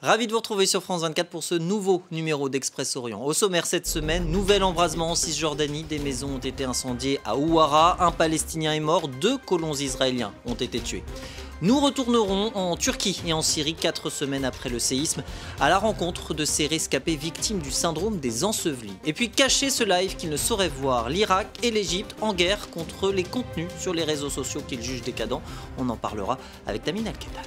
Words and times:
Ravi 0.00 0.28
de 0.28 0.30
vous 0.30 0.38
retrouver 0.38 0.66
sur 0.66 0.80
France 0.80 1.00
24 1.00 1.28
pour 1.28 1.42
ce 1.42 1.56
nouveau 1.56 2.04
numéro 2.12 2.48
d'Express 2.48 2.94
Orient. 2.94 3.20
Au 3.20 3.32
sommaire 3.32 3.66
cette 3.66 3.88
semaine, 3.88 4.30
nouvel 4.30 4.62
embrasement 4.62 5.10
en 5.10 5.14
Cisjordanie. 5.16 5.82
Des 5.82 5.98
maisons 5.98 6.36
ont 6.36 6.38
été 6.38 6.62
incendiées 6.62 7.18
à 7.24 7.36
Ouara. 7.36 7.96
Un 7.98 8.12
Palestinien 8.12 8.74
est 8.74 8.80
mort. 8.80 9.08
Deux 9.08 9.38
colons 9.38 9.74
israéliens 9.74 10.32
ont 10.46 10.54
été 10.54 10.78
tués. 10.78 11.02
Nous 11.62 11.80
retournerons 11.80 12.52
en 12.54 12.76
Turquie 12.76 13.20
et 13.26 13.32
en 13.32 13.42
Syrie 13.42 13.74
quatre 13.74 14.08
semaines 14.08 14.44
après 14.44 14.68
le 14.68 14.78
séisme 14.78 15.24
à 15.58 15.68
la 15.68 15.78
rencontre 15.78 16.32
de 16.32 16.44
ces 16.44 16.68
rescapés 16.68 17.16
victimes 17.16 17.58
du 17.58 17.72
syndrome 17.72 18.20
des 18.20 18.44
ensevelis. 18.44 18.96
Et 19.04 19.12
puis 19.12 19.30
cacher 19.30 19.68
ce 19.68 19.82
live 19.82 20.14
qu'ils 20.14 20.30
ne 20.30 20.36
sauraient 20.36 20.68
voir, 20.68 21.08
l'Irak 21.08 21.48
et 21.64 21.72
l'Égypte 21.72 22.14
en 22.20 22.34
guerre 22.34 22.70
contre 22.70 23.10
les 23.10 23.24
contenus 23.24 23.68
sur 23.80 23.92
les 23.94 24.04
réseaux 24.04 24.30
sociaux 24.30 24.62
qu'ils 24.64 24.80
jugent 24.80 25.02
décadents. 25.02 25.42
On 25.76 25.88
en 25.88 25.96
parlera 25.96 26.38
avec 26.68 26.84
Tamine 26.84 27.08
Al-Kedal. 27.08 27.42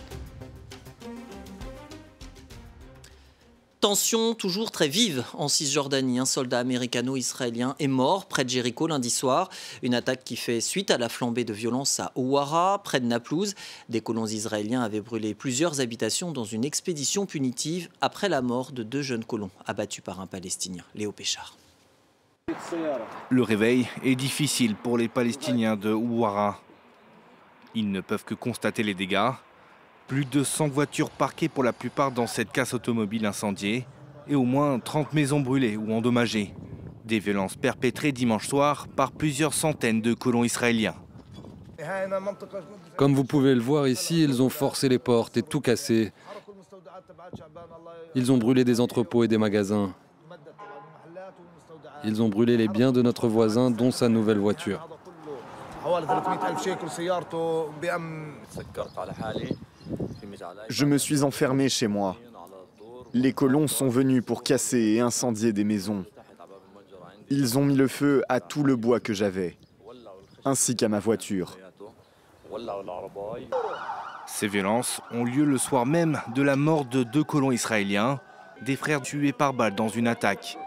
Tension 3.82 4.36
toujours 4.36 4.70
très 4.70 4.88
vive 4.88 5.26
en 5.34 5.48
Cisjordanie. 5.48 6.20
Un 6.20 6.26
soldat 6.26 6.60
américano-israélien 6.60 7.76
est 7.80 7.88
mort 7.88 8.28
près 8.28 8.44
de 8.44 8.50
Jéricho 8.50 8.86
lundi 8.86 9.10
soir. 9.10 9.50
Une 9.82 9.96
attaque 9.96 10.24
qui 10.24 10.36
fait 10.36 10.62
suite 10.62 10.92
à 10.92 11.00
la 11.00 11.10
flambée 11.10 11.46
de 11.46 11.54
violence 11.54 12.00
à 12.00 12.12
Ouara, 12.16 12.84
près 12.84 13.00
de 13.00 13.08
Naplouse. 13.08 13.56
Des 13.90 14.00
colons 14.00 14.28
israéliens 14.28 14.84
avaient 14.84 15.02
brûlé 15.02 15.34
plusieurs 15.34 15.82
habitations 15.82 16.32
dans 16.32 16.44
une 16.44 16.64
expédition 16.64 17.26
punitive 17.26 17.90
après 18.02 18.30
la 18.30 18.44
mort 18.44 18.72
de 18.72 18.84
deux 18.84 19.02
jeunes 19.02 19.26
colons 19.26 19.50
abattus 19.66 20.04
par 20.04 20.20
un 20.20 20.28
Palestinien, 20.28 20.84
Léo 20.94 21.12
Péchard. 21.12 21.58
Le 23.30 23.42
réveil 23.42 23.88
est 24.04 24.16
difficile 24.16 24.76
pour 24.76 25.00
les 25.00 25.08
Palestiniens 25.08 25.76
de 25.76 25.92
Ouara. 25.92 26.62
Ils 27.74 27.90
ne 27.90 28.02
peuvent 28.02 28.26
que 28.26 28.36
constater 28.36 28.84
les 28.84 28.94
dégâts 28.94 29.32
plus 30.12 30.26
de 30.26 30.44
100 30.44 30.68
voitures 30.68 31.10
parquées 31.10 31.48
pour 31.48 31.64
la 31.64 31.72
plupart 31.72 32.12
dans 32.12 32.28
cette 32.28 32.52
casse 32.52 32.74
automobile 32.74 33.26
incendiée 33.26 33.88
et 34.28 34.36
au 34.36 34.44
moins 34.44 34.78
30 34.78 35.14
maisons 35.14 35.40
brûlées 35.40 35.78
ou 35.78 35.94
endommagées. 35.94 36.54
Des 37.06 37.20
violences 37.20 37.56
perpétrées 37.56 38.12
dimanche 38.12 38.46
soir 38.46 38.90
par 38.90 39.14
plusieurs 39.14 39.54
centaines 39.54 40.02
de 40.02 40.14
colons 40.14 40.44
israéliens. 40.44 40.96
Comme 42.98 43.14
vous 43.14 43.24
pouvez 43.24 43.56
le 43.56 43.62
voir 43.62 43.88
ici, 43.88 44.22
ils 44.22 44.42
ont 44.42 44.50
forcé 44.50 44.90
les 44.90 45.00
portes 45.00 45.38
et 45.38 45.44
tout 45.44 45.62
cassé. 45.62 46.12
Ils 48.14 48.34
ont 48.34 48.38
brûlé 48.38 48.66
des 48.66 48.82
entrepôts 48.82 49.24
et 49.24 49.30
des 49.30 49.38
magasins. 49.38 49.94
Ils 52.04 52.22
ont 52.22 52.28
brûlé 52.28 52.58
les 52.58 52.68
biens 52.68 52.92
de 52.92 53.02
notre 53.02 53.30
voisin, 53.30 53.72
dont 53.72 53.92
sa 53.92 54.10
nouvelle 54.10 54.40
voiture. 54.40 54.90
Je 60.70 60.86
me 60.86 60.98
suis 60.98 61.24
enfermé 61.24 61.70
chez 61.70 61.88
moi. 61.88 62.18
Les 63.14 63.34
colons 63.34 63.68
sont 63.68 63.90
venus 63.90 64.24
pour 64.24 64.44
casser 64.44 64.80
et 64.80 65.00
incendier 65.02 65.54
des 65.54 65.64
maisons. 65.64 66.06
Ils 67.30 67.58
ont 67.58 67.66
mis 67.66 67.76
le 67.76 67.88
feu 67.88 68.24
à 68.30 68.40
tout 68.40 68.64
le 68.64 68.76
bois 68.76 69.00
que 69.00 69.14
j'avais, 69.14 69.58
ainsi 70.46 70.76
qu'à 70.76 70.90
ma 70.90 71.00
voiture. 71.00 71.58
Ces 74.26 74.48
violences 74.48 75.02
ont 75.12 75.24
lieu 75.24 75.46
le 75.46 75.58
soir 75.58 75.86
même 75.86 76.22
de 76.36 76.42
la 76.42 76.56
mort 76.56 76.86
de 76.86 77.04
deux 77.04 77.24
colons 77.24 77.52
israéliens, 77.52 78.20
des 78.62 78.76
frères 78.76 79.02
tués 79.02 79.34
par 79.34 79.54
balle 79.54 79.76
dans 79.76 79.88
une 79.88 80.08
attaque. 80.08 80.58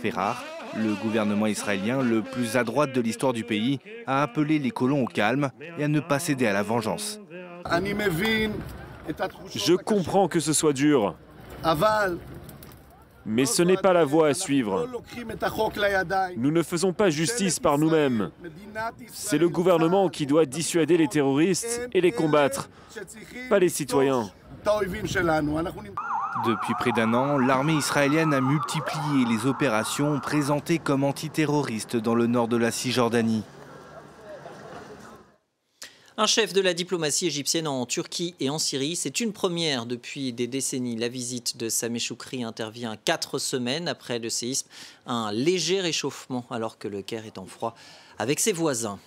Fait 0.00 0.10
rare, 0.10 0.42
le 0.76 0.94
gouvernement 0.94 1.46
israélien, 1.46 2.02
le 2.02 2.22
plus 2.22 2.56
à 2.56 2.64
droite 2.64 2.92
de 2.92 3.00
l'histoire 3.00 3.32
du 3.32 3.44
pays, 3.44 3.80
a 4.06 4.22
appelé 4.22 4.58
les 4.58 4.70
colons 4.70 5.02
au 5.02 5.06
calme 5.06 5.50
et 5.78 5.84
à 5.84 5.88
ne 5.88 6.00
pas 6.00 6.18
céder 6.18 6.46
à 6.46 6.52
la 6.52 6.62
vengeance. 6.62 7.20
Je 9.54 9.74
comprends 9.74 10.28
que 10.28 10.40
ce 10.40 10.52
soit 10.52 10.72
dur. 10.72 11.14
Mais 13.26 13.44
ce 13.44 13.62
n'est 13.62 13.76
pas 13.76 13.92
la 13.92 14.04
voie 14.04 14.28
à 14.28 14.34
suivre. 14.34 14.88
Nous 16.36 16.50
ne 16.50 16.62
faisons 16.62 16.92
pas 16.92 17.10
justice 17.10 17.60
par 17.60 17.78
nous-mêmes. 17.78 18.30
C'est 19.12 19.38
le 19.38 19.48
gouvernement 19.48 20.08
qui 20.08 20.26
doit 20.26 20.46
dissuader 20.46 20.96
les 20.96 21.08
terroristes 21.08 21.88
et 21.92 22.00
les 22.00 22.12
combattre, 22.12 22.70
pas 23.48 23.58
les 23.58 23.68
citoyens. 23.68 24.30
Depuis 26.46 26.74
près 26.74 26.92
d'un 26.92 27.12
an, 27.12 27.38
l'armée 27.38 27.74
israélienne 27.74 28.32
a 28.32 28.40
multiplié 28.40 29.24
les 29.28 29.46
opérations 29.46 30.20
présentées 30.20 30.78
comme 30.78 31.04
antiterroristes 31.04 31.96
dans 31.96 32.14
le 32.14 32.26
nord 32.26 32.48
de 32.48 32.56
la 32.56 32.70
Cisjordanie. 32.70 33.44
Un 36.22 36.26
chef 36.26 36.52
de 36.52 36.60
la 36.60 36.74
diplomatie 36.74 37.28
égyptienne 37.28 37.66
en 37.66 37.86
Turquie 37.86 38.34
et 38.40 38.50
en 38.50 38.58
Syrie, 38.58 38.94
c'est 38.94 39.20
une 39.20 39.32
première 39.32 39.86
depuis 39.86 40.34
des 40.34 40.46
décennies. 40.46 40.96
La 40.96 41.08
visite 41.08 41.56
de 41.56 41.70
Sameh 41.70 41.98
Choukri 41.98 42.44
intervient 42.44 42.98
quatre 43.06 43.38
semaines 43.38 43.88
après 43.88 44.18
le 44.18 44.28
séisme. 44.28 44.68
Un 45.06 45.32
léger 45.32 45.80
réchauffement 45.80 46.44
alors 46.50 46.76
que 46.76 46.88
le 46.88 47.00
Caire 47.00 47.24
est 47.24 47.38
en 47.38 47.46
froid 47.46 47.74
avec 48.18 48.38
ses 48.38 48.52
voisins. 48.52 48.98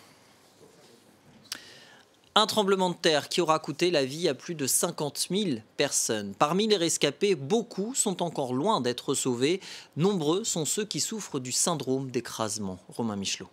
Un 2.33 2.47
tremblement 2.47 2.89
de 2.89 2.95
terre 2.95 3.29
qui 3.29 3.41
aura 3.41 3.59
coûté 3.59 3.91
la 3.91 4.05
vie 4.05 4.27
à 4.27 4.33
plus 4.33 4.55
de 4.55 4.65
50 4.65 5.27
000 5.29 5.59
personnes. 5.77 6.33
Parmi 6.33 6.65
les 6.65 6.77
rescapés, 6.77 7.35
beaucoup 7.35 7.93
sont 7.93 8.23
encore 8.23 8.55
loin 8.55 8.81
d'être 8.81 9.13
sauvés. 9.13 9.61
Nombreux 9.97 10.43
sont 10.43 10.65
ceux 10.65 10.85
qui 10.85 10.99
souffrent 10.99 11.39
du 11.39 11.51
syndrome 11.51 12.09
d'écrasement. 12.09 12.79
Romain 12.89 13.17
Michelot. 13.17 13.49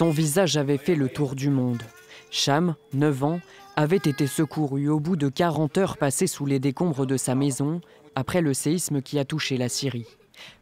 Son 0.00 0.08
visage 0.08 0.56
avait 0.56 0.78
fait 0.78 0.94
le 0.94 1.10
tour 1.10 1.34
du 1.34 1.50
monde. 1.50 1.82
Cham, 2.30 2.74
9 2.94 3.22
ans, 3.22 3.40
avait 3.76 3.98
été 3.98 4.26
secouru 4.26 4.88
au 4.88 4.98
bout 4.98 5.16
de 5.16 5.28
40 5.28 5.76
heures 5.76 5.98
passées 5.98 6.26
sous 6.26 6.46
les 6.46 6.58
décombres 6.58 7.04
de 7.04 7.18
sa 7.18 7.34
maison 7.34 7.82
après 8.14 8.40
le 8.40 8.54
séisme 8.54 9.02
qui 9.02 9.18
a 9.18 9.26
touché 9.26 9.58
la 9.58 9.68
Syrie. 9.68 10.06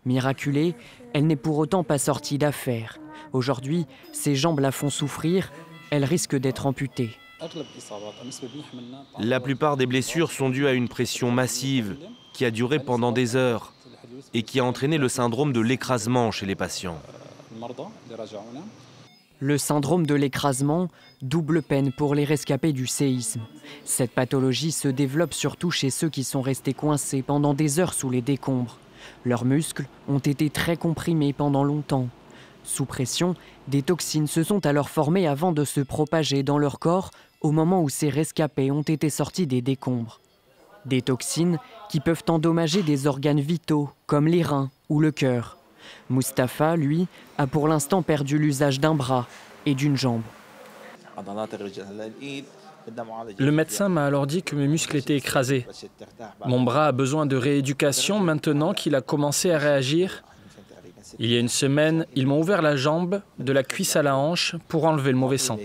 Miraculée, 0.05 0.75
elle 1.15 1.29
n'est 1.29 1.37
pour 1.37 1.57
autant 1.59 1.85
pas 1.85 1.99
sortie 1.99 2.37
d'affaire. 2.37 2.99
Aujourd'hui, 3.33 3.87
ses 4.11 4.35
jambes 4.35 4.59
la 4.59 4.73
font 4.73 4.91
souffrir, 4.91 5.53
elle 5.91 6.05
risque 6.05 6.35
d'être 6.35 6.67
amputée. 6.67 7.11
La 9.21 9.39
plupart 9.39 9.77
des 9.77 9.87
blessures 9.87 10.33
sont 10.33 10.51
dues 10.51 10.67
à 10.67 10.73
une 10.73 10.89
pression 10.89 11.31
massive 11.31 11.97
qui 12.33 12.45
a 12.45 12.51
duré 12.51 12.81
pendant 12.81 13.13
des 13.13 13.37
heures 13.37 13.73
et 14.35 14.43
qui 14.43 14.59
a 14.59 14.65
entraîné 14.65 14.99
le 14.99 15.09
syndrome 15.09 15.53
de 15.53 15.61
l'écrasement 15.61 16.33
chez 16.33 16.45
les 16.45 16.57
patients. 16.57 17.01
Le 19.41 19.57
syndrome 19.57 20.05
de 20.05 20.15
l'écrasement, 20.15 20.89
double 21.23 21.63
peine 21.63 21.93
pour 21.93 22.17
les 22.17 22.25
rescapés 22.25 22.73
du 22.73 22.89
séisme. 22.89 23.41
Cette 23.85 24.11
pathologie 24.11 24.73
se 24.73 24.89
développe 24.89 25.33
surtout 25.33 25.71
chez 25.71 25.91
ceux 25.91 26.09
qui 26.09 26.25
sont 26.25 26.43
restés 26.43 26.75
coincés 26.75 27.23
pendant 27.23 27.55
des 27.55 27.79
heures 27.79 27.95
sous 27.95 28.11
les 28.11 28.21
décombres. 28.21 28.79
Leurs 29.25 29.45
muscles 29.45 29.87
ont 30.09 30.19
été 30.19 30.51
très 30.51 30.77
comprimés 30.77 31.33
pendant 31.33 31.63
longtemps. 31.63 32.09
Sous 32.65 32.85
pression, 32.85 33.37
des 33.69 33.83
toxines 33.83 34.27
se 34.27 34.43
sont 34.43 34.67
alors 34.67 34.91
formées 34.91 35.29
avant 35.29 35.53
de 35.53 35.65
se 35.65 35.81
propager 35.81 36.43
dans 36.43 36.59
leur 36.59 36.81
corps 36.81 37.13
au 37.41 37.53
moment 37.53 37.81
où 37.83 37.89
ces 37.89 38.09
rescapés 38.09 38.73
ont 38.73 38.83
été 38.83 39.09
sortis 39.09 39.47
des 39.47 39.63
décombres. 39.63 40.21
Des 40.85 41.03
toxines 41.03 41.59
qui 41.91 42.01
peuvent 42.01 42.25
endommager 42.29 42.83
des 42.83 43.07
organes 43.07 43.41
vitaux 43.41 43.89
comme 44.07 44.27
les 44.27 44.43
reins 44.43 44.71
ou 44.89 44.99
le 44.99 45.13
cœur. 45.13 45.58
Mustapha, 46.11 46.77
lui, 46.77 47.07
a 47.37 47.47
pour 47.47 47.69
l'instant 47.69 48.03
perdu 48.03 48.39
l'usage 48.39 48.81
d'un 48.81 48.95
bras 48.95 49.27
et 49.67 49.75
d'une 49.75 49.97
jambe. 49.97 50.23
Le 53.39 53.51
médecin 53.51 53.89
m'a 53.89 54.07
alors 54.07 54.27
dit 54.27 54.43
que 54.43 54.57
mes 54.57 54.69
muscles 54.69 54.97
étaient 54.97 55.17
écrasés. 55.17 55.67
Mon 56.47 56.63
bras 56.63 56.87
a 56.87 56.93
besoin 56.93 57.27
de 57.27 57.37
rééducation 57.37 58.21
maintenant 58.21 58.73
qu'il 58.73 58.95
a 58.95 59.01
commencé 59.01 59.51
à 59.51 59.59
réagir. 59.59 60.23
Il 61.19 61.31
y 61.31 61.37
a 61.37 61.41
une 61.41 61.49
semaine, 61.49 62.07
ils 62.15 62.27
m'ont 62.27 62.41
ouvert 62.41 62.63
la 62.63 62.77
jambe 62.77 63.23
de 63.39 63.53
la 63.53 63.63
cuisse 63.63 63.97
à 63.97 64.03
la 64.03 64.17
hanche 64.17 64.57
pour 64.69 64.85
enlever 64.85 65.11
le 65.11 65.17
mauvais 65.17 65.39
sang. 65.39 65.59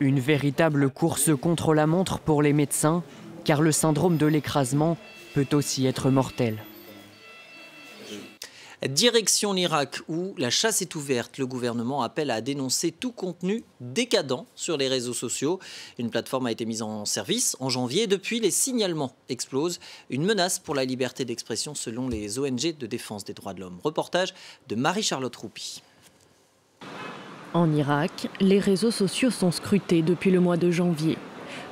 Une 0.00 0.20
véritable 0.20 0.90
course 0.90 1.30
contre 1.40 1.74
la 1.74 1.86
montre 1.86 2.18
pour 2.18 2.42
les 2.42 2.52
médecins, 2.52 3.02
car 3.44 3.60
le 3.60 3.72
syndrome 3.72 4.16
de 4.16 4.26
l'écrasement 4.26 4.96
peut 5.34 5.46
aussi 5.52 5.84
être 5.84 6.10
mortel. 6.10 6.62
Direction 8.88 9.54
l'Irak 9.54 10.00
où 10.08 10.34
la 10.36 10.50
chasse 10.50 10.82
est 10.82 10.94
ouverte. 10.94 11.38
Le 11.38 11.46
gouvernement 11.46 12.02
appelle 12.02 12.30
à 12.30 12.40
dénoncer 12.40 12.92
tout 12.92 13.12
contenu 13.12 13.64
décadent 13.80 14.44
sur 14.54 14.76
les 14.76 14.88
réseaux 14.88 15.14
sociaux. 15.14 15.58
Une 15.98 16.10
plateforme 16.10 16.46
a 16.46 16.52
été 16.52 16.66
mise 16.66 16.82
en 16.82 17.04
service 17.04 17.56
en 17.60 17.70
janvier. 17.70 18.06
Depuis, 18.06 18.40
les 18.40 18.50
signalements 18.50 19.16
explosent. 19.28 19.80
Une 20.10 20.24
menace 20.24 20.58
pour 20.58 20.74
la 20.74 20.84
liberté 20.84 21.24
d'expression 21.24 21.74
selon 21.74 22.08
les 22.08 22.38
ONG 22.38 22.76
de 22.78 22.86
défense 22.86 23.24
des 23.24 23.32
droits 23.32 23.54
de 23.54 23.60
l'homme. 23.60 23.78
Reportage 23.82 24.34
de 24.68 24.74
Marie-Charlotte 24.74 25.34
Roupi. 25.34 25.82
En 27.54 27.72
Irak, 27.72 28.28
les 28.40 28.60
réseaux 28.60 28.90
sociaux 28.90 29.30
sont 29.30 29.50
scrutés 29.50 30.02
depuis 30.02 30.30
le 30.30 30.40
mois 30.40 30.58
de 30.58 30.70
janvier 30.70 31.16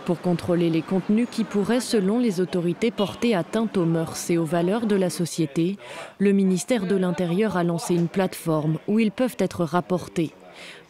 pour 0.04 0.20
contrôler 0.20 0.70
les 0.70 0.82
contenus 0.82 1.28
qui 1.30 1.44
pourraient, 1.44 1.80
selon 1.80 2.18
les 2.18 2.40
autorités, 2.40 2.90
porter 2.90 3.34
atteinte 3.34 3.76
aux 3.76 3.84
mœurs 3.84 4.30
et 4.30 4.38
aux 4.38 4.44
valeurs 4.44 4.86
de 4.86 4.96
la 4.96 5.10
société, 5.10 5.78
le 6.18 6.32
ministère 6.32 6.86
de 6.86 6.96
l'Intérieur 6.96 7.56
a 7.56 7.64
lancé 7.64 7.94
une 7.94 8.08
plateforme 8.08 8.78
où 8.88 8.98
ils 8.98 9.12
peuvent 9.12 9.36
être 9.38 9.64
rapportés. 9.64 10.32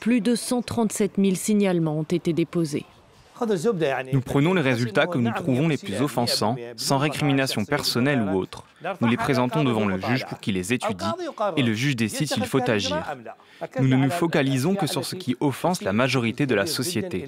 Plus 0.00 0.20
de 0.20 0.34
137 0.34 1.12
000 1.18 1.34
signalements 1.34 1.98
ont 1.98 2.02
été 2.02 2.32
déposés. 2.32 2.84
Nous 4.12 4.20
prenons 4.20 4.54
les 4.54 4.60
résultats 4.60 5.06
que 5.06 5.18
nous 5.18 5.32
trouvons 5.32 5.68
les 5.68 5.76
plus 5.76 6.00
offensants, 6.00 6.56
sans 6.76 6.98
récrimination 6.98 7.64
personnelle 7.64 8.22
ou 8.22 8.36
autre. 8.36 8.64
Nous 9.00 9.08
les 9.08 9.16
présentons 9.16 9.64
devant 9.64 9.86
le 9.86 10.00
juge 10.00 10.26
pour 10.26 10.38
qu'il 10.38 10.54
les 10.54 10.72
étudie 10.72 11.04
et 11.56 11.62
le 11.62 11.72
juge 11.72 11.96
décide 11.96 12.28
s'il 12.28 12.46
faut 12.46 12.68
agir. 12.70 13.02
Nous 13.80 13.88
ne 13.88 13.96
nous 13.96 14.10
focalisons 14.10 14.74
que 14.74 14.86
sur 14.86 15.04
ce 15.04 15.16
qui 15.16 15.36
offense 15.40 15.82
la 15.82 15.92
majorité 15.92 16.46
de 16.46 16.54
la 16.54 16.66
société. 16.66 17.26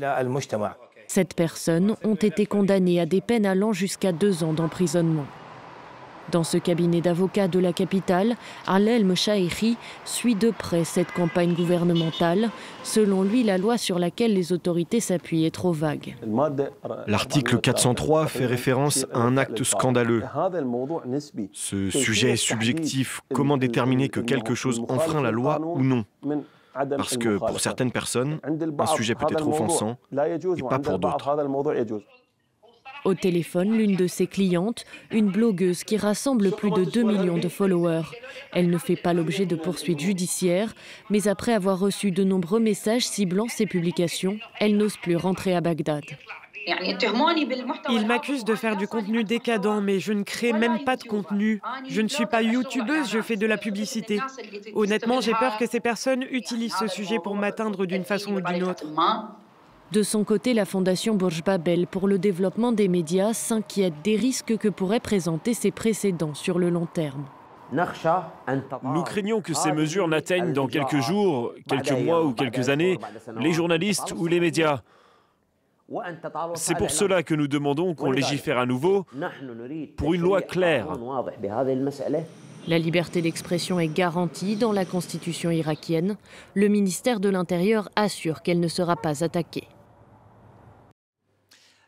Sept 1.06 1.34
personnes 1.34 1.96
ont 2.04 2.14
été 2.14 2.46
condamnées 2.46 3.00
à 3.00 3.06
des 3.06 3.20
peines 3.20 3.46
allant 3.46 3.72
jusqu'à 3.72 4.12
deux 4.12 4.44
ans 4.44 4.52
d'emprisonnement. 4.52 5.26
Dans 6.32 6.44
ce 6.44 6.56
cabinet 6.56 7.00
d'avocats 7.00 7.48
de 7.48 7.58
la 7.58 7.72
capitale, 7.72 8.36
Alel 8.66 9.04
Mchaïri 9.04 9.76
suit 10.04 10.34
de 10.34 10.50
près 10.50 10.84
cette 10.84 11.12
campagne 11.12 11.54
gouvernementale. 11.54 12.50
Selon 12.82 13.22
lui, 13.22 13.42
la 13.42 13.58
loi 13.58 13.76
sur 13.76 13.98
laquelle 13.98 14.32
les 14.32 14.52
autorités 14.52 15.00
s'appuient 15.00 15.44
est 15.44 15.54
trop 15.54 15.72
vague. 15.72 16.16
L'article 17.06 17.58
403 17.58 18.26
fait 18.26 18.46
référence 18.46 19.06
à 19.12 19.18
un 19.18 19.36
acte 19.36 19.62
scandaleux. 19.64 20.22
Ce 21.52 21.90
sujet 21.90 22.32
est 22.32 22.36
subjectif. 22.36 23.20
Comment 23.32 23.56
déterminer 23.56 24.08
que 24.08 24.20
quelque 24.20 24.54
chose 24.54 24.82
enfreint 24.88 25.22
la 25.22 25.30
loi 25.30 25.60
ou 25.60 25.82
non? 25.82 26.04
Parce 26.74 27.16
que 27.16 27.38
pour 27.38 27.60
certaines 27.60 27.92
personnes, 27.92 28.40
un 28.42 28.86
sujet 28.86 29.14
peut 29.14 29.26
être 29.30 29.46
offensant 29.46 29.96
et 30.12 30.62
pas 30.68 30.78
pour 30.78 30.98
d'autres. 30.98 31.36
Au 33.04 33.12
téléphone, 33.12 33.76
l'une 33.76 33.96
de 33.96 34.06
ses 34.06 34.26
clientes, 34.26 34.86
une 35.10 35.30
blogueuse 35.30 35.84
qui 35.84 35.98
rassemble 35.98 36.52
plus 36.52 36.70
de 36.70 36.84
2 36.84 37.02
millions 37.02 37.36
de 37.36 37.48
followers. 37.48 38.06
Elle 38.52 38.70
ne 38.70 38.78
fait 38.78 38.96
pas 38.96 39.12
l'objet 39.12 39.44
de 39.44 39.56
poursuites 39.56 40.00
judiciaires, 40.00 40.74
mais 41.10 41.28
après 41.28 41.52
avoir 41.52 41.78
reçu 41.78 42.12
de 42.12 42.24
nombreux 42.24 42.60
messages 42.60 43.06
ciblant 43.06 43.48
ses 43.48 43.66
publications, 43.66 44.38
elle 44.58 44.78
n'ose 44.78 44.96
plus 44.96 45.16
rentrer 45.16 45.54
à 45.54 45.60
Bagdad. 45.60 46.04
Ils 47.90 48.06
m'accusent 48.06 48.44
de 48.44 48.54
faire 48.54 48.76
du 48.76 48.88
contenu 48.88 49.24
décadent, 49.24 49.82
mais 49.82 50.00
je 50.00 50.12
ne 50.12 50.22
crée 50.22 50.52
même 50.52 50.84
pas 50.84 50.96
de 50.96 51.04
contenu. 51.04 51.60
Je 51.88 52.00
ne 52.00 52.08
suis 52.08 52.26
pas 52.26 52.42
youtubeuse, 52.42 53.10
je 53.10 53.20
fais 53.20 53.36
de 53.36 53.46
la 53.46 53.56
publicité. 53.56 54.20
Honnêtement, 54.74 55.20
j'ai 55.20 55.34
peur 55.34 55.56
que 55.58 55.66
ces 55.66 55.80
personnes 55.80 56.24
utilisent 56.30 56.76
ce 56.78 56.86
sujet 56.86 57.18
pour 57.22 57.34
m'atteindre 57.36 57.86
d'une 57.86 58.04
façon 58.04 58.34
ou 58.34 58.40
d'une 58.40 58.64
autre. 58.64 58.84
De 59.92 60.02
son 60.02 60.24
côté, 60.24 60.54
la 60.54 60.64
fondation 60.64 61.14
Bourj 61.14 61.44
Babel 61.44 61.86
pour 61.86 62.08
le 62.08 62.18
développement 62.18 62.72
des 62.72 62.88
médias 62.88 63.32
s'inquiète 63.32 63.94
des 64.02 64.16
risques 64.16 64.56
que 64.56 64.68
pourraient 64.68 65.00
présenter 65.00 65.54
ces 65.54 65.70
précédents 65.70 66.34
sur 66.34 66.58
le 66.58 66.70
long 66.70 66.86
terme. 66.86 67.24
Nous 68.82 69.02
craignons 69.02 69.40
que 69.40 69.54
ces 69.54 69.72
mesures 69.72 70.08
n'atteignent 70.08 70.52
dans 70.52 70.66
quelques 70.66 71.00
jours, 71.00 71.52
quelques 71.68 71.92
mois 71.92 72.24
ou 72.24 72.32
quelques 72.32 72.68
années 72.68 72.98
les 73.38 73.52
journalistes 73.52 74.14
ou 74.16 74.26
les 74.26 74.40
médias. 74.40 74.80
C'est 76.54 76.76
pour 76.76 76.90
cela 76.90 77.22
que 77.22 77.34
nous 77.34 77.48
demandons 77.48 77.94
qu'on 77.94 78.10
légifère 78.10 78.58
à 78.58 78.66
nouveau 78.66 79.06
pour 79.96 80.14
une 80.14 80.22
loi 80.22 80.42
claire. 80.42 80.88
La 82.66 82.78
liberté 82.78 83.20
d'expression 83.20 83.78
est 83.78 83.88
garantie 83.88 84.56
dans 84.56 84.72
la 84.72 84.86
constitution 84.86 85.50
irakienne. 85.50 86.16
Le 86.54 86.68
ministère 86.68 87.20
de 87.20 87.28
l'Intérieur 87.28 87.90
assure 87.94 88.40
qu'elle 88.42 88.60
ne 88.60 88.68
sera 88.68 88.96
pas 88.96 89.22
attaquée. 89.22 89.68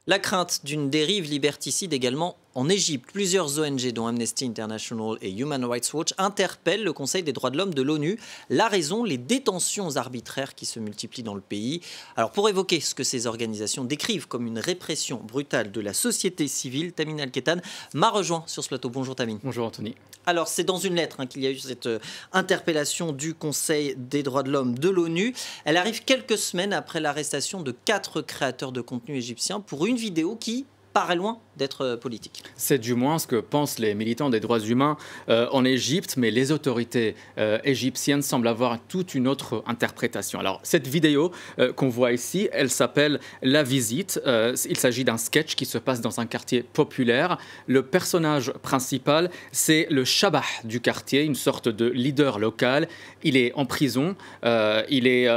La 0.07 0.19
crainte 0.19 0.65
d'une 0.65 0.91
dérive 0.91 1.25
liberticide 1.25 1.93
également 1.93 2.37
en 2.57 2.71
Égypte. 2.71 3.11
Plusieurs 3.13 3.59
ONG, 3.59 3.93
dont 3.93 4.07
Amnesty 4.07 4.47
International 4.47 5.19
et 5.21 5.31
Human 5.31 5.65
Rights 5.65 5.93
Watch, 5.93 6.15
interpellent 6.17 6.83
le 6.83 6.93
Conseil 6.93 7.23
des 7.23 7.35
droits 7.35 7.51
de 7.51 7.59
l'homme 7.59 7.75
de 7.75 7.83
l'ONU. 7.83 8.19
La 8.49 8.67
raison, 8.67 9.05
les 9.05 9.19
détentions 9.19 9.97
arbitraires 9.97 10.55
qui 10.55 10.65
se 10.65 10.81
multiplient 10.81 11.23
dans 11.23 11.35
le 11.35 11.43
pays. 11.43 11.83
Alors 12.17 12.33
pour 12.33 12.49
évoquer 12.49 12.81
ce 12.81 12.95
que 12.95 13.05
ces 13.05 13.27
organisations 13.27 13.85
décrivent 13.85 14.27
comme 14.27 14.47
une 14.47 14.59
répression 14.59 15.21
brutale 15.23 15.71
de 15.71 15.81
la 15.83 15.93
société 15.93 16.49
civile, 16.49 16.93
Tamine 16.93 17.21
Al-Ketan 17.21 17.57
m'a 17.93 18.09
rejoint 18.09 18.43
sur 18.47 18.65
ce 18.65 18.69
plateau. 18.69 18.89
Bonjour 18.89 19.15
Tamine. 19.15 19.39
Bonjour 19.45 19.67
Anthony. 19.67 19.95
Alors, 20.25 20.49
c'est 20.49 20.65
dans 20.65 20.79
une 20.79 20.97
lettre 20.97 21.21
hein, 21.21 21.27
qu'il 21.27 21.43
y 21.43 21.47
a 21.47 21.51
eu 21.51 21.59
cette 21.59 21.87
euh, 21.87 22.01
interpellation 22.33 23.13
du 23.13 23.35
Conseil 23.35 23.95
des 23.97 24.25
droits 24.25 24.43
de 24.43 24.51
l'homme 24.51 24.77
de 24.77 24.89
l'ONU. 24.89 25.35
Elle 25.65 25.77
arrive 25.77 26.05
quelques 26.05 26.39
semaines 26.39 26.73
après 26.73 27.01
l'arrestation 27.01 27.63
de 27.63 27.73
quatre 27.85 28.23
créateurs 28.23 28.73
de 28.73 28.81
contenu 28.81 29.17
égyptiens 29.17 29.61
pour 29.61 29.87
une 29.87 29.97
vidéo 29.97 30.35
qui 30.35 30.67
paraît 30.97 31.15
loin 31.15 31.37
d'être 31.59 31.83
euh, 31.83 31.97
politique. 31.99 32.43
C'est 32.57 32.79
du 32.79 32.95
moins 32.95 33.19
ce 33.19 33.27
que 33.27 33.37
pensent 33.37 33.79
les 33.79 33.95
militants 33.95 34.31
des 34.31 34.41
droits 34.41 34.61
humains 34.61 34.97
euh, 35.29 35.47
en 35.53 35.63
Égypte, 35.63 36.15
mais 36.17 36.31
les 36.31 36.53
autorités 36.53 37.17
euh, 37.37 37.59
égyptiennes 37.65 38.23
semblent 38.23 38.49
avoir 38.49 38.79
toute 38.89 39.15
une 39.15 39.29
autre 39.29 39.63
interprétation. 39.67 40.41
Alors, 40.41 40.59
cette 40.63 40.87
vidéo 40.87 41.33
qu'on 41.75 41.91
voit 41.91 42.13
ici, 42.13 42.49
elle 42.51 42.71
s'appelle 42.71 43.21
La 43.43 43.63
Visite. 43.63 44.21
il 44.27 44.77
s'agit 44.77 45.05
d'un 45.05 45.19
sketch 45.19 45.55
qui 45.55 45.67
se 45.67 45.79
passe 45.79 46.01
dans 46.01 46.19
un 46.19 46.27
quartier 46.27 46.63
populaire. 46.63 47.39
Le 47.67 47.83
personnage 47.83 48.53
principal, 48.63 49.31
c'est 49.53 49.87
le 49.91 50.05
Shabah 50.05 50.45
du 50.65 50.81
quartier, 50.81 51.25
une 51.25 51.35
sorte 51.35 51.69
de 51.69 51.87
leader 51.87 52.39
local. 52.39 52.89
Il 53.23 53.37
est 53.37 53.53
en 53.55 53.67
prison. 53.67 54.17
il, 54.45 55.07
est, 55.07 55.29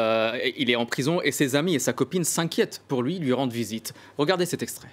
il 0.57 0.69
est 0.69 0.75
en 0.75 0.85
prison 0.85 1.21
et 1.21 1.31
ses 1.31 1.55
amis 1.55 1.75
et 1.75 1.79
sa 1.79 1.93
copine 1.93 2.23
s'inquiètent 2.23 2.81
pour 2.87 3.03
lui, 3.03 3.19
lui 3.19 3.33
rendre 3.33 3.53
visite. 3.53 3.93
Regardez 4.17 4.45
cet 4.45 4.63
extrait. 4.63 4.89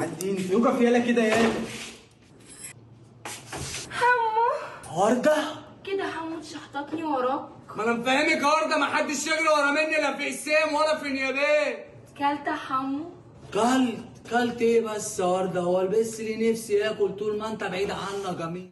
عديني 0.00 0.50
يوقف 0.50 0.80
يلا 0.80 0.98
كده 0.98 1.22
يلا 1.22 1.52
حمو. 3.90 5.00
وردة 5.02 5.36
كده 5.84 6.04
حمو 6.10 6.40
تشحططني 6.40 7.04
وراك. 7.04 7.48
ما 7.76 7.84
أنا 7.84 7.92
مفهمك 7.92 8.30
يا 8.42 8.46
وردة 8.46 8.78
ما 8.78 8.86
حدش 8.86 9.26
يجري 9.26 9.48
ورا 9.48 9.70
مني 9.70 9.96
لا 10.02 10.16
في 10.16 10.24
حسام 10.24 10.74
ولا 10.74 10.98
في 10.98 11.08
نيابات 11.08 11.86
كلت 12.18 12.48
حمو. 12.48 13.04
كلت. 13.54 14.09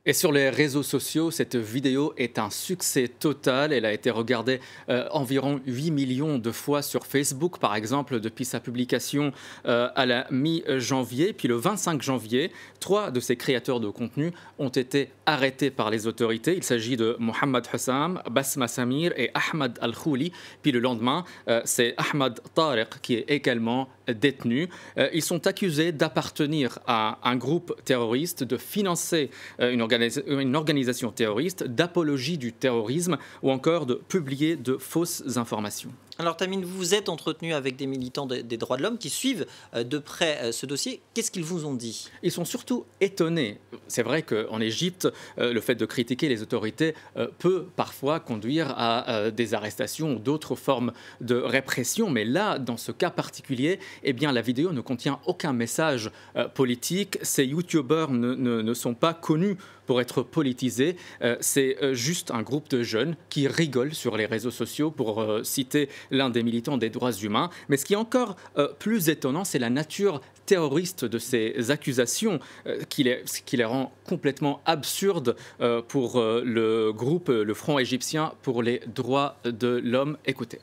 Et 0.06 0.12
sur 0.12 0.30
les 0.30 0.50
réseaux 0.50 0.84
sociaux, 0.84 1.32
cette 1.32 1.56
vidéo 1.56 2.14
est 2.16 2.38
un 2.38 2.48
succès 2.50 3.08
total. 3.08 3.72
Elle 3.72 3.84
a 3.84 3.92
été 3.92 4.10
regardée 4.10 4.60
euh, 4.88 5.08
environ 5.10 5.60
8 5.66 5.90
millions 5.90 6.38
de 6.38 6.52
fois 6.52 6.80
sur 6.80 7.06
Facebook, 7.06 7.58
par 7.58 7.74
exemple, 7.74 8.20
depuis 8.20 8.44
sa 8.44 8.60
publication 8.60 9.32
euh, 9.66 9.88
à 9.96 10.06
la 10.06 10.28
mi-janvier. 10.30 11.32
Puis 11.32 11.48
le 11.48 11.56
25 11.56 12.02
janvier, 12.02 12.52
trois 12.78 13.10
de 13.10 13.18
ces 13.18 13.34
créateurs 13.34 13.80
de 13.80 13.88
contenu 13.88 14.30
ont 14.60 14.68
été 14.68 15.10
arrêtés 15.26 15.72
par 15.72 15.90
les 15.90 16.06
autorités. 16.06 16.56
Il 16.56 16.62
s'agit 16.62 16.96
de 16.96 17.16
Mohamed 17.18 17.64
Hussam, 17.74 18.22
Basma 18.30 18.68
Samir 18.68 19.12
et 19.16 19.32
Ahmad 19.34 19.76
Al-Khouli. 19.80 20.30
Puis 20.62 20.70
le 20.70 20.78
lendemain, 20.78 21.24
euh, 21.48 21.62
c'est 21.64 21.94
Ahmad 21.96 22.38
Tariq 22.54 23.00
qui 23.02 23.14
est 23.14 23.24
également 23.28 23.88
détenu. 24.06 24.68
ils 25.12 25.20
sont 25.20 25.38
accusés 25.48 25.90
d'appartenir 25.90 26.78
à 26.86 27.18
un 27.24 27.36
groupe 27.36 27.74
terroriste, 27.84 28.44
de 28.44 28.56
financer 28.56 29.30
euh, 29.60 29.72
une, 29.72 30.40
une 30.40 30.54
organisation 30.54 31.10
terroriste, 31.10 31.64
d'apologie 31.64 32.38
du 32.38 32.52
terrorisme 32.52 33.18
ou 33.42 33.50
encore 33.50 33.86
de 33.86 33.94
publier 33.94 34.54
de 34.54 34.76
fausses 34.76 35.36
informations. 35.36 35.90
Alors 36.20 36.36
Tamine, 36.36 36.64
vous 36.64 36.76
vous 36.76 36.94
êtes 36.96 37.08
entretenu 37.08 37.54
avec 37.54 37.76
des 37.76 37.86
militants 37.86 38.26
des 38.26 38.56
droits 38.56 38.76
de 38.76 38.82
l'homme 38.82 38.98
qui 38.98 39.08
suivent 39.08 39.46
euh, 39.74 39.84
de 39.84 39.98
près 39.98 40.38
euh, 40.42 40.50
ce 40.50 40.66
dossier. 40.66 41.00
Qu'est-ce 41.14 41.30
qu'ils 41.30 41.44
vous 41.44 41.64
ont 41.64 41.74
dit? 41.74 42.10
Ils 42.24 42.32
sont 42.32 42.44
surtout 42.44 42.86
étonnés. 43.00 43.60
C'est 43.86 44.02
vrai 44.02 44.22
qu'en 44.22 44.60
Égypte, 44.60 45.06
euh, 45.38 45.52
le 45.52 45.60
fait 45.60 45.76
de 45.76 45.86
critiquer 45.86 46.28
les 46.28 46.42
autorités 46.42 46.94
peut 47.38 47.66
parfois 47.76 48.18
conduire 48.18 48.74
à 48.76 49.30
des 49.30 49.54
arrestations 49.54 50.14
ou 50.14 50.18
d'autres 50.18 50.56
formes 50.56 50.92
de 51.20 51.36
répression. 51.36 52.10
Mais 52.10 52.24
là, 52.24 52.58
dans 52.58 52.76
ce 52.76 52.90
cas 52.90 53.10
particulier, 53.10 53.78
eh 54.02 54.12
bien, 54.12 54.32
la 54.32 54.40
vidéo 54.40 54.72
ne 54.72 54.80
contient 54.80 55.20
aucun 55.26 55.52
message 55.52 56.10
politique. 56.54 57.18
Ces 57.22 57.44
youtubeurs 57.44 58.10
ne, 58.10 58.34
ne 58.34 58.74
sont 58.74 58.94
pas 58.94 59.14
connus 59.14 59.56
pour 59.88 60.00
être 60.00 60.22
politisés. 60.22 60.96
C'est 61.40 61.76
juste 61.94 62.30
un 62.30 62.42
groupe 62.42 62.68
de 62.68 62.82
jeunes 62.82 63.16
qui 63.30 63.48
rigolent 63.48 63.94
sur 63.94 64.16
les 64.16 64.26
réseaux 64.26 64.50
sociaux, 64.50 64.90
pour 64.90 65.26
citer 65.42 65.88
l'un 66.10 66.30
des 66.30 66.42
militants 66.42 66.76
des 66.76 66.90
droits 66.90 67.12
humains. 67.12 67.50
Mais 67.68 67.76
ce 67.76 67.84
qui 67.84 67.94
est 67.94 67.96
encore 67.96 68.36
euh, 68.58 68.68
plus 68.78 69.08
étonnant, 69.08 69.44
c'est 69.44 69.58
la 69.58 69.70
nature 69.70 70.20
terroriste 70.46 71.04
de 71.04 71.18
ces 71.18 71.70
accusations 71.70 72.38
euh, 72.66 72.82
qui, 72.88 73.04
les, 73.04 73.22
qui, 73.46 73.56
les, 73.56 73.64
rend 73.64 73.92
complètement 74.06 74.60
absurdes 74.66 75.36
euh, 75.60 75.82
pour 75.82 76.20
le 76.20 76.92
groupe, 76.92 77.28
le 77.28 77.54
Front 77.54 77.78
égyptien 77.78 78.32
pour 78.42 78.62
les 78.62 78.80
droits 78.86 79.38
de 79.44 79.80
l'homme. 79.84 80.16
Écoutez. 80.26 80.60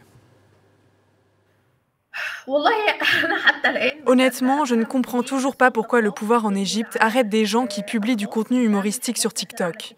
Honnêtement, 4.06 4.66
je 4.66 4.76
ne 4.76 4.84
comprends 4.84 5.24
toujours 5.24 5.56
pas 5.56 5.72
pourquoi 5.72 6.02
le 6.02 6.12
pouvoir 6.12 6.46
en 6.46 6.54
Égypte 6.54 6.98
arrête 7.00 7.30
des 7.30 7.46
gens 7.46 7.66
qui 7.66 7.84
publient 7.84 8.16
du 8.16 8.28
contenu 8.28 8.64
humoristique 8.64 9.18
sur 9.18 9.34
TikTok. 9.34 9.96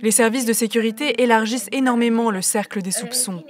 Les 0.00 0.10
services 0.10 0.44
de 0.46 0.52
sécurité 0.52 1.22
élargissent 1.22 1.68
énormément 1.72 2.30
le 2.30 2.42
cercle 2.42 2.82
des 2.82 2.90
soupçons. 2.90 3.44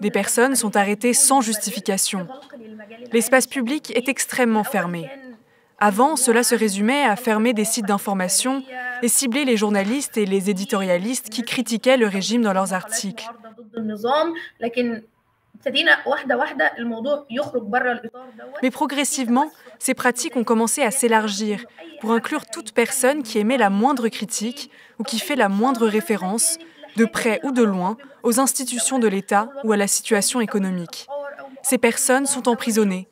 Des 0.00 0.10
personnes 0.10 0.56
sont 0.56 0.76
arrêtées 0.76 1.14
sans 1.14 1.40
justification. 1.40 2.26
L'espace 3.12 3.46
public 3.46 3.92
est 3.96 4.08
extrêmement 4.08 4.64
fermé. 4.64 5.08
Avant, 5.78 6.16
cela 6.16 6.42
se 6.42 6.54
résumait 6.54 7.04
à 7.04 7.16
fermer 7.16 7.52
des 7.52 7.64
sites 7.64 7.86
d'information 7.86 8.62
et 9.02 9.08
cibler 9.08 9.44
les 9.44 9.56
journalistes 9.56 10.16
et 10.16 10.24
les 10.24 10.48
éditorialistes 10.48 11.28
qui 11.28 11.42
critiquaient 11.42 11.96
le 11.96 12.06
régime 12.06 12.42
dans 12.42 12.52
leurs 12.52 12.72
articles. 12.72 13.28
Mais 18.62 18.70
progressivement, 18.70 19.50
ces 19.78 19.94
pratiques 19.94 20.36
ont 20.36 20.44
commencé 20.44 20.82
à 20.82 20.90
s'élargir 20.90 21.64
pour 22.00 22.12
inclure 22.12 22.46
toute 22.46 22.72
personne 22.72 23.22
qui 23.22 23.38
émet 23.38 23.56
la 23.56 23.70
moindre 23.70 24.08
critique 24.08 24.70
ou 24.98 25.02
qui 25.02 25.18
fait 25.18 25.36
la 25.36 25.48
moindre 25.48 25.86
référence, 25.86 26.58
de 26.96 27.04
près 27.04 27.40
ou 27.42 27.50
de 27.50 27.62
loin, 27.62 27.96
aux 28.22 28.40
institutions 28.40 28.98
de 28.98 29.08
l'État 29.08 29.48
ou 29.64 29.72
à 29.72 29.76
la 29.76 29.86
situation 29.86 30.40
économique. 30.40 31.06
Ces 31.62 31.78
personnes 31.78 32.26
sont 32.26 32.48
emprisonnées. 32.48 33.08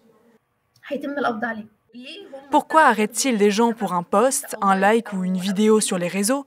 Pourquoi 2.50 2.82
arrêtent-ils 2.82 3.38
des 3.38 3.50
gens 3.50 3.72
pour 3.72 3.92
un 3.92 4.02
post, 4.02 4.56
un 4.60 4.76
like 4.76 5.12
ou 5.12 5.24
une 5.24 5.38
vidéo 5.38 5.80
sur 5.80 5.98
les 5.98 6.08
réseaux? 6.08 6.46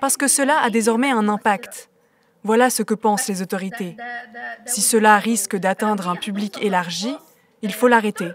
Parce 0.00 0.16
que 0.16 0.28
cela 0.28 0.58
a 0.60 0.70
désormais 0.70 1.10
un 1.10 1.28
impact. 1.28 1.88
Voilà 2.44 2.70
ce 2.70 2.82
que 2.82 2.94
pensent 2.94 3.28
les 3.28 3.42
autorités. 3.42 3.96
Si 4.66 4.80
cela 4.80 5.18
risque 5.18 5.56
d'atteindre 5.56 6.08
un 6.08 6.16
public 6.16 6.58
élargi, 6.60 7.14
il 7.62 7.72
faut 7.72 7.88
l'arrêter. 7.88 8.28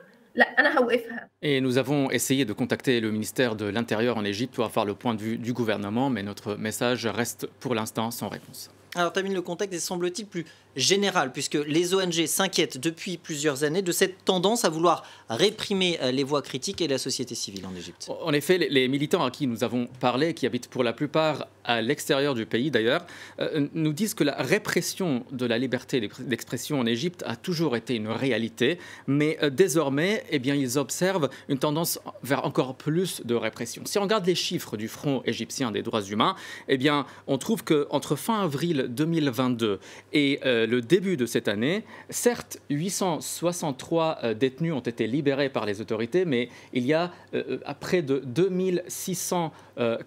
Et 1.41 1.61
nous 1.61 1.77
avons 1.77 2.11
essayé 2.11 2.45
de 2.45 2.53
contacter 2.53 2.99
le 2.99 3.11
ministère 3.11 3.55
de 3.55 3.65
l'Intérieur 3.65 4.17
en 4.17 4.23
Égypte 4.23 4.55
pour 4.55 4.65
avoir 4.65 4.85
le 4.85 4.93
point 4.93 5.15
de 5.15 5.21
vue 5.21 5.37
du 5.37 5.53
gouvernement, 5.53 6.09
mais 6.09 6.23
notre 6.23 6.55
message 6.55 7.05
reste 7.07 7.47
pour 7.59 7.75
l'instant 7.75 8.11
sans 8.11 8.29
réponse. 8.29 8.69
Alors, 8.97 9.13
Tamine, 9.13 9.35
le 9.35 9.43
contexte 9.43 9.75
est 9.75 9.79
semble-t-il 9.79 10.25
plus 10.25 10.43
général, 10.75 11.31
puisque 11.31 11.55
les 11.55 11.93
ONG 11.93 12.25
s'inquiètent 12.25 12.79
depuis 12.79 13.17
plusieurs 13.17 13.63
années 13.63 13.81
de 13.81 13.91
cette 13.91 14.25
tendance 14.25 14.65
à 14.65 14.69
vouloir 14.69 15.03
réprimer 15.29 15.99
euh, 16.01 16.11
les 16.11 16.23
voix 16.23 16.41
critiques 16.41 16.81
et 16.81 16.87
la 16.87 16.97
société 16.97 17.35
civile 17.35 17.65
en 17.65 17.75
Égypte. 17.75 18.09
En 18.21 18.31
effet, 18.33 18.57
les 18.57 18.87
militants 18.87 19.23
à 19.23 19.31
qui 19.31 19.47
nous 19.47 19.63
avons 19.63 19.87
parlé, 19.99 20.33
qui 20.33 20.45
habitent 20.45 20.69
pour 20.69 20.83
la 20.83 20.93
plupart 20.93 21.47
à 21.63 21.81
l'extérieur 21.81 22.33
du 22.33 22.45
pays 22.45 22.71
d'ailleurs, 22.71 23.05
euh, 23.39 23.67
nous 23.73 23.91
disent 23.91 24.13
que 24.13 24.23
la 24.23 24.35
répression 24.35 25.25
de 25.31 25.45
la 25.45 25.57
liberté 25.57 26.09
d'expression 26.19 26.79
en 26.79 26.85
Égypte 26.85 27.23
a 27.25 27.35
toujours 27.35 27.75
été 27.75 27.95
une 27.95 28.07
réalité, 28.07 28.79
mais 29.05 29.37
euh, 29.43 29.49
désormais, 29.49 30.23
eh 30.29 30.39
bien, 30.39 30.55
ils 30.55 30.77
observent 30.77 31.29
une 31.49 31.59
tendance 31.59 31.99
vers 32.23 32.45
encore 32.45 32.75
plus 32.75 33.21
de 33.25 33.35
répression. 33.35 33.83
Si 33.85 33.97
on 33.97 34.03
regarde 34.03 34.25
les 34.25 34.35
chiffres 34.35 34.77
du 34.77 34.87
Front 34.87 35.21
égyptien 35.25 35.71
des 35.71 35.81
droits 35.81 36.03
humains, 36.03 36.35
eh 36.67 36.77
bien, 36.77 37.05
on 37.27 37.37
trouve 37.37 37.63
qu'entre 37.63 38.15
fin 38.15 38.41
avril 38.41 38.86
2022 38.87 39.79
et 40.13 40.39
le 40.43 40.81
début 40.81 41.17
de 41.17 41.25
cette 41.25 41.47
année, 41.47 41.83
certes, 42.09 42.59
863 42.69 44.19
euh, 44.23 44.33
détenus 44.33 44.73
ont 44.73 44.79
été 44.79 45.07
libérés 45.07 45.49
par 45.49 45.65
les 45.65 45.81
autorités, 45.81 46.25
mais 46.25 46.49
il 46.73 46.85
y 46.85 46.93
a 46.93 47.11
euh, 47.33 47.59
euh, 47.67 47.73
près 47.79 48.01
de 48.01 48.21
2600 48.25 49.51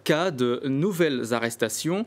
cas 0.03 0.33
de 0.33 0.63
nouvelles 0.65 1.33
arrestations 1.33 2.05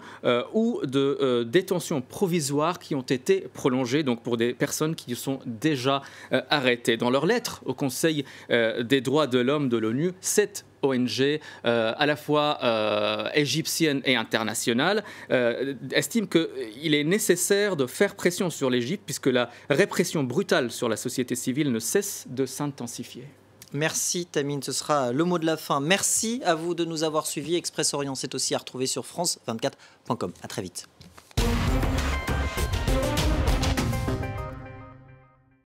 ou 0.54 0.82
de 0.84 1.48
détentions 1.50 2.02
provisoires 2.02 2.78
qui 2.78 2.94
ont 2.94 3.02
été 3.04 3.48
prolongées, 3.54 4.04
donc 4.04 4.22
pour 4.22 4.36
des 4.36 4.54
personnes 4.54 4.96
qui 4.96 5.16
sont 5.16 5.40
déjà 5.46 6.02
arrêtées. 6.50 6.98
Dans 6.98 7.10
leur 7.10 7.26
lettre 7.26 7.62
au 7.66 7.74
Conseil 7.74 8.26
des 8.50 9.00
droits 9.00 9.28
de 9.28 9.40
l'homme 9.40 9.70
de 9.70 9.78
l'ONU, 9.78 10.12
cette 10.20 10.66
ONG 10.84 11.40
euh, 11.66 11.94
à 11.98 12.06
la 12.06 12.16
fois 12.16 12.60
euh, 12.64 13.30
égyptienne 13.34 14.02
et 14.06 14.16
internationale, 14.16 15.04
euh, 15.32 15.74
estime 15.92 16.28
qu'il 16.28 16.94
est 16.94 17.04
nécessaire 17.04 17.76
de 17.76 17.86
faire 17.86 18.16
pression 18.16 18.50
sur 18.50 18.70
l'Égypte 18.70 19.04
puisque 19.06 19.28
la 19.28 19.50
répression 19.70 20.24
brutale 20.24 20.72
sur 20.72 20.90
la 20.90 20.98
société 20.98 21.36
civile 21.36 21.72
ne 21.72 21.80
cesse 21.80 22.26
de 22.30 22.46
s'intensifier. 22.46 23.26
Merci 23.74 24.28
Tamine, 24.28 24.62
ce 24.62 24.72
sera 24.72 25.12
le 25.12 25.24
mot 25.24 25.40
de 25.40 25.48
la 25.48 25.58
fin. 25.58 25.80
Merci 25.80 26.42
à 26.46 26.54
vous 26.54 26.76
de 26.76 26.86
nous 26.86 27.04
avoir 27.04 27.26
suivis. 27.26 27.56
Express 27.56 27.96
Orient, 27.96 28.14
c'est 28.14 28.36
aussi 28.36 28.54
à 28.54 28.60
retrouver 28.60 28.86
sur 28.86 29.04
France24.com. 29.04 30.32
À 30.44 30.48
très 30.48 30.62
vite. 30.62 30.88